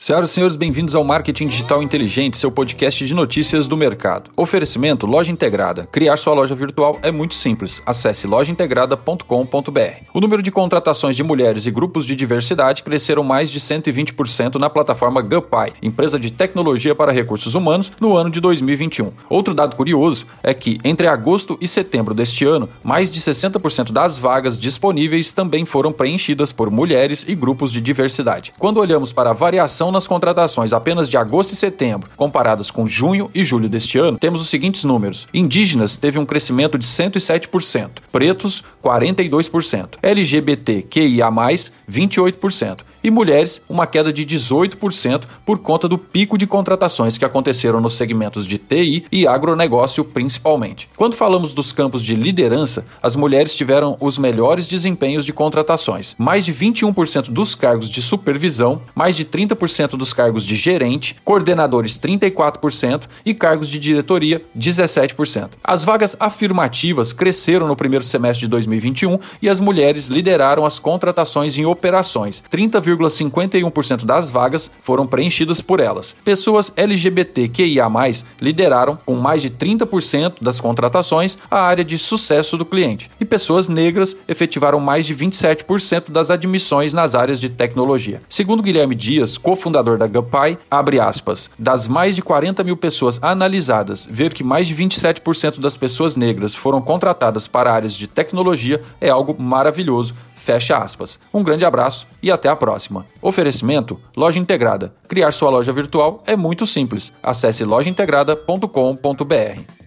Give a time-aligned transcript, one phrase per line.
[0.00, 4.30] Senhoras e senhores, bem-vindos ao Marketing Digital Inteligente, seu podcast de notícias do mercado.
[4.36, 5.88] Oferecimento Loja Integrada.
[5.90, 7.82] Criar sua loja virtual é muito simples.
[7.84, 10.04] Acesse lojaintegrada.com.br.
[10.14, 14.70] O número de contratações de mulheres e grupos de diversidade cresceram mais de 120% na
[14.70, 19.10] plataforma GupPy, empresa de tecnologia para recursos humanos, no ano de 2021.
[19.28, 24.16] Outro dado curioso é que, entre agosto e setembro deste ano, mais de 60% das
[24.16, 28.52] vagas disponíveis também foram preenchidas por mulheres e grupos de diversidade.
[28.60, 33.30] Quando olhamos para a variação nas contratações apenas de agosto e setembro, comparados com junho
[33.34, 38.64] e julho deste ano, temos os seguintes números: indígenas teve um crescimento de 107%, pretos
[38.82, 41.30] 42%, LGBTQIA+,
[41.90, 47.80] 28%, e mulheres, uma queda de 18% por conta do pico de contratações que aconteceram
[47.80, 50.88] nos segmentos de TI e agronegócio principalmente.
[50.96, 56.14] Quando falamos dos campos de liderança, as mulheres tiveram os melhores desempenhos de contratações.
[56.18, 61.98] Mais de 21% dos cargos de supervisão, mais de 30% dos cargos de gerente, coordenadores
[61.98, 65.50] 34% e cargos de diretoria 17%.
[65.62, 71.56] As vagas afirmativas cresceram no primeiro semestre de 2021 e as mulheres lideraram as contratações
[71.58, 76.14] em operações, 30, 0,51% das vagas foram preenchidas por elas.
[76.24, 77.88] Pessoas LGBTQIA+,
[78.40, 83.68] lideraram com mais de 30% das contratações a área de sucesso do cliente, e pessoas
[83.68, 88.22] negras efetivaram mais de 27% das admissões nas áreas de tecnologia.
[88.28, 94.08] Segundo Guilherme Dias, cofundador da GupPy, abre aspas, das mais de 40 mil pessoas analisadas,
[94.10, 99.08] ver que mais de 27% das pessoas negras foram contratadas para áreas de tecnologia é
[99.08, 100.14] algo maravilhoso,
[100.48, 101.20] Fecha aspas.
[101.32, 103.04] Um grande abraço e até a próxima.
[103.20, 104.94] Oferecimento: Loja Integrada.
[105.06, 107.14] Criar sua loja virtual é muito simples.
[107.22, 109.77] Acesse lojaintegrada.com.br.